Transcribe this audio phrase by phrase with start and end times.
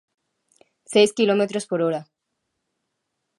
[0.93, 2.01] Seis quilómetros por hora.